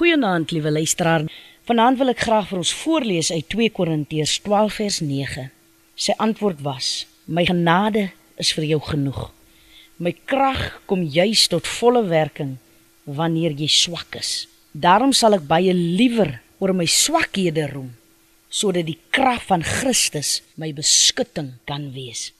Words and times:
Goeienaand, 0.00 0.50
liewe 0.50 0.70
luisteraar. 0.70 1.26
Vanaand 1.68 1.98
wil 2.00 2.08
ek 2.14 2.22
graag 2.24 2.46
vir 2.48 2.58
ons 2.62 2.70
voorlees 2.72 3.28
uit 3.34 3.44
2 3.52 3.72
Korintiërs 3.76 4.38
12 4.46 4.78
vers 4.78 5.00
9. 5.04 5.42
Sy 5.92 6.14
antwoord 6.24 6.62
was: 6.64 6.86
My 7.28 7.44
genade 7.44 8.06
is 8.40 8.54
vir 8.56 8.64
jou 8.64 8.78
genoeg. 8.86 9.26
My 10.00 10.14
krag 10.32 10.78
kom 10.88 11.02
juis 11.04 11.42
tot 11.52 11.68
volle 11.68 12.00
werking 12.08 12.54
wanneer 13.04 13.52
jy 13.60 13.68
swak 13.68 14.16
is. 14.22 14.30
Daarom 14.72 15.12
sal 15.12 15.36
ek 15.36 15.44
baie 15.52 15.76
liewer 15.76 16.32
oor 16.64 16.72
my 16.72 16.88
swakhede 16.88 17.68
roem 17.74 17.92
sodat 18.48 18.88
die 18.88 18.96
krag 19.12 19.44
van 19.52 19.60
Christus 19.60 20.38
my 20.56 20.72
beskutting 20.72 21.58
kan 21.68 21.90
wees. 21.92 22.30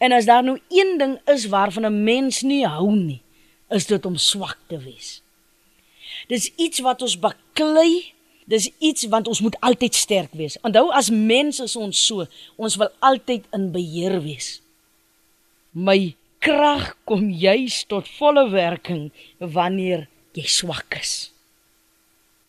En 0.00 0.16
as 0.16 0.32
daar 0.32 0.48
nou 0.48 0.56
een 0.72 0.96
ding 0.96 1.18
is 1.28 1.44
waarvan 1.52 1.84
'n 1.92 2.04
mens 2.08 2.40
nie 2.40 2.64
hou 2.64 2.88
nie, 2.96 3.20
is 3.68 3.84
dit 3.84 4.06
om 4.06 4.16
swak 4.16 4.56
te 4.72 4.80
wees. 4.80 5.20
Dis 6.30 6.50
iets 6.56 6.82
wat 6.84 7.02
ons 7.04 7.16
baklei, 7.20 8.12
dis 8.46 8.68
iets 8.78 9.08
want 9.12 9.28
ons 9.28 9.42
moet 9.44 9.56
altyd 9.60 9.94
sterk 9.94 10.34
wees. 10.38 10.58
Onthou 10.66 10.88
as 10.94 11.10
mense 11.10 11.62
is 11.62 11.76
ons 11.76 11.98
so, 12.08 12.26
ons 12.56 12.78
wil 12.80 12.92
altyd 13.04 13.46
in 13.56 13.70
beheer 13.74 14.18
wees. 14.24 14.60
My 15.72 16.14
krag 16.42 16.92
kom 17.08 17.28
juis 17.30 17.82
tot 17.90 18.08
volle 18.18 18.46
werking 18.52 19.08
wanneer 19.40 20.06
jy 20.36 20.46
swak 20.48 21.00
is. 21.00 21.16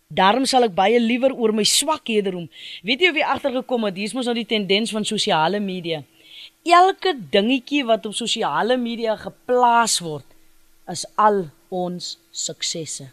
Daarom 0.08 0.46
sal 0.48 0.70
ek 0.70 0.76
baie 0.76 1.00
liewer 1.04 1.34
oor 1.36 1.52
my 1.52 1.66
swakhede 1.68 2.32
roem. 2.32 2.48
Weet 2.88 3.04
jy 3.04 3.12
of 3.12 3.20
jy 3.20 3.26
agtergekom 3.28 3.88
het, 3.90 3.98
hier 4.00 4.08
is 4.08 4.16
mos 4.16 4.30
nou 4.30 4.38
die 4.38 4.48
tendens 4.48 4.94
van 4.96 5.08
sosiale 5.08 5.60
media. 5.60 6.04
Elke 6.68 7.14
dingetjie 7.32 7.84
wat 7.88 8.06
op 8.08 8.16
sosiale 8.16 8.78
media 8.80 9.18
geplaas 9.20 10.00
word, 10.04 10.28
is 10.88 11.04
al 11.20 11.48
ons 11.74 12.16
suksesse. 12.32 13.10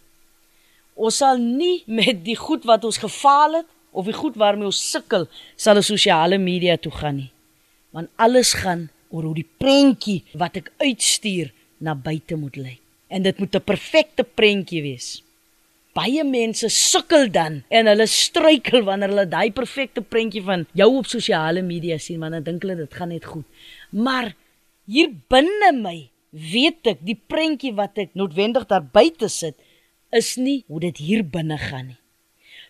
Ons 1.05 1.21
sal 1.21 1.41
nie 1.41 1.83
met 1.87 2.23
die 2.25 2.37
goed 2.39 2.65
wat 2.69 2.87
ons 2.89 3.01
gefaal 3.03 3.61
het 3.61 3.69
of 3.93 4.09
die 4.09 4.17
goed 4.17 4.39
waarmee 4.41 4.71
ons 4.71 4.81
sukkel, 4.91 5.29
sal 5.57 5.79
op 5.79 5.87
sosiale 5.87 6.39
media 6.43 6.79
toe 6.81 6.93
gaan 6.95 7.21
nie. 7.21 7.31
Want 7.95 8.11
alles 8.17 8.55
gaan 8.59 8.89
oor 9.13 9.29
hoe 9.29 9.37
die 9.43 9.51
prentjie 9.61 10.23
wat 10.41 10.57
ek 10.59 10.73
uitstuur 10.83 11.53
na 11.85 11.95
buite 11.95 12.39
moet 12.41 12.57
lyk. 12.59 12.81
En 13.13 13.23
dit 13.23 13.39
moet 13.39 13.55
'n 13.55 13.63
perfekte 13.63 14.25
prentjie 14.25 14.83
wees 14.83 15.21
baie 15.95 16.25
mense 16.27 16.69
sukkel 16.75 17.29
dan 17.31 17.61
en 17.71 17.89
hulle 17.91 18.07
struikel 18.11 18.83
wanneer 18.87 19.13
hulle 19.13 19.27
daai 19.31 19.53
perfekte 19.55 20.03
prentjie 20.03 20.43
van 20.43 20.67
jou 20.75 20.91
op 20.99 21.11
sosiale 21.11 21.63
media 21.63 21.99
sien 22.03 22.23
want 22.23 22.35
dan 22.37 22.47
dink 22.49 22.67
hulle 22.67 22.81
dit 22.83 22.99
gaan 22.99 23.13
net 23.15 23.29
goed. 23.31 23.47
Maar 23.91 24.33
hier 24.91 25.13
binne 25.31 25.71
my 25.79 25.97
weet 26.35 26.91
ek 26.95 27.05
die 27.07 27.19
prentjie 27.31 27.73
wat 27.79 28.01
ek 28.03 28.17
noodwendig 28.19 28.67
daar 28.71 28.83
buite 28.83 29.31
sit 29.31 29.55
is 30.15 30.35
nie 30.37 30.63
hoe 30.71 30.81
dit 30.81 31.03
hier 31.03 31.25
binne 31.25 31.59
gaan 31.59 31.93
nie. 31.93 32.01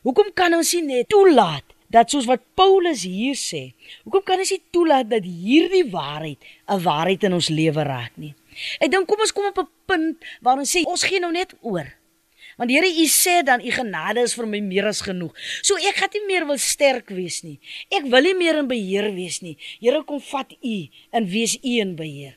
Hoekom 0.04 0.32
kan 0.36 0.54
ons 0.56 0.72
nie 0.76 0.84
net 0.84 1.08
toelaat 1.12 1.64
dat 1.94 2.10
soos 2.10 2.26
wat 2.26 2.42
Paulus 2.58 3.04
hier 3.06 3.36
sê, 3.38 3.72
hoekom 4.04 4.24
kan 4.26 4.40
ons 4.42 4.50
nie 4.50 4.62
toelaat 4.74 5.08
dat 5.08 5.24
hierdie 5.24 5.86
waarheid 5.92 6.40
'n 6.68 6.80
waarheid 6.82 7.24
in 7.24 7.32
ons 7.32 7.48
lewe 7.48 7.82
raak 7.84 8.16
nie? 8.16 8.34
Ek 8.80 8.90
dink 8.90 9.06
kom 9.08 9.20
ons 9.20 9.32
kom 9.32 9.46
op 9.46 9.58
'n 9.58 9.68
punt 9.86 10.16
waar 10.42 10.58
ons 10.58 10.70
sê 10.76 10.84
ons 10.84 11.02
gee 11.02 11.20
nou 11.20 11.32
net 11.32 11.54
oor. 11.62 11.86
Want 12.56 12.70
Here, 12.70 12.86
U 12.86 13.06
sê 13.10 13.42
dan 13.42 13.60
U 13.60 13.70
genade 13.70 14.22
is 14.22 14.34
vir 14.34 14.46
my 14.46 14.60
meer 14.60 14.86
as 14.86 15.02
genoeg. 15.02 15.34
So 15.62 15.74
ek 15.76 15.98
gaan 15.98 16.12
nie 16.14 16.26
meer 16.28 16.46
wil 16.46 16.58
sterk 16.58 17.10
wees 17.10 17.42
nie. 17.42 17.58
Ek 17.90 18.06
wil 18.06 18.22
nie 18.22 18.34
meer 18.38 18.60
in 18.62 18.68
beheer 18.70 19.10
wees 19.14 19.40
nie. 19.42 19.56
Here, 19.80 20.02
kom 20.06 20.20
vat 20.20 20.54
U 20.62 20.76
en 21.10 21.26
wees 21.26 21.56
U 21.58 21.72
in 21.82 21.96
beheer. 21.98 22.36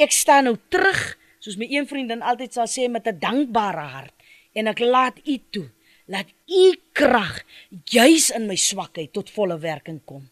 Ek 0.00 0.12
staan 0.16 0.48
nou 0.48 0.56
terug, 0.72 1.18
soos 1.40 1.56
my 1.56 1.66
een 1.72 1.88
vriendin 1.88 2.22
altyd 2.22 2.54
sal 2.54 2.68
sê 2.68 2.88
met 2.88 3.06
'n 3.08 3.18
dankbare 3.18 3.86
hart 3.96 4.14
en 4.52 4.66
ek 4.66 4.78
laat 4.78 5.16
U 5.24 5.38
toe. 5.50 5.68
Laat 6.06 6.28
U 6.46 6.74
krag 6.92 7.44
juis 7.84 8.30
in 8.30 8.46
my 8.46 8.56
swakheid 8.56 9.12
tot 9.12 9.30
volle 9.30 9.58
werking 9.58 10.00
kom. 10.04 10.28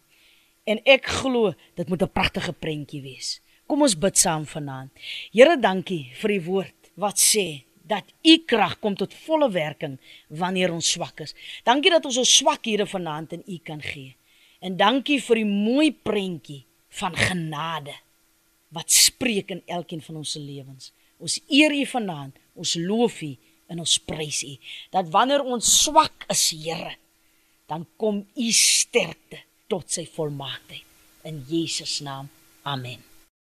En 0.65 0.81
ek 0.85 1.07
glo 1.07 1.55
dit 1.75 1.89
moet 1.89 2.03
'n 2.03 2.13
pragtige 2.13 2.53
prentjie 2.53 3.03
wees. 3.03 3.41
Kom 3.67 3.83
ons 3.83 3.99
bid 3.99 4.19
saam 4.19 4.47
vanaand. 4.47 4.91
Here, 5.33 5.57
dankie 5.61 6.11
vir 6.15 6.29
die 6.29 6.45
woord 6.45 6.91
wat 6.95 7.19
sê 7.19 7.65
dat 7.89 8.05
u 8.23 8.39
krag 8.47 8.79
kom 8.79 8.95
tot 8.95 9.15
volle 9.15 9.51
werking 9.51 9.99
wanneer 10.29 10.73
ons 10.73 10.91
swak 10.91 11.21
is. 11.21 11.35
Dankie 11.65 11.91
dat 11.91 12.05
ons 12.05 12.17
ons 12.17 12.37
swakhede 12.37 12.87
vanaand 12.87 13.33
in 13.33 13.43
u 13.47 13.59
kan 13.65 13.83
gee. 13.83 14.17
En 14.61 14.77
dankie 14.77 15.21
vir 15.23 15.35
die 15.35 15.45
mooi 15.45 15.93
prentjie 15.93 16.65
van 16.89 17.17
genade 17.17 17.95
wat 18.75 18.93
spreek 18.93 19.51
in 19.55 19.63
elkeen 19.67 20.03
van 20.05 20.21
ons 20.21 20.33
se 20.37 20.41
lewens. 20.41 20.93
Ons 21.19 21.41
eer 21.49 21.75
u 21.75 21.85
vanaand, 21.87 22.37
ons 22.55 22.75
loof 22.79 23.21
u 23.23 23.33
en 23.69 23.83
ons 23.83 23.99
prys 24.09 24.43
u 24.47 24.55
dat 24.95 25.11
wanneer 25.13 25.45
ons 25.45 25.75
swak 25.83 26.29
is, 26.33 26.51
Here, 26.51 26.97
dan 27.69 27.87
kom 27.97 28.25
u 28.37 28.49
sterkte 28.53 29.43
tot 29.69 29.91
sy 29.93 30.07
volmaaktheid 30.15 31.29
in 31.29 31.45
Jesus 31.49 31.99
naam. 32.01 32.31
Amen. 32.63 33.18